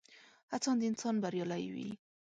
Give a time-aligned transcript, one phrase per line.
[0.51, 1.89] هڅاند انسان بريالی وي.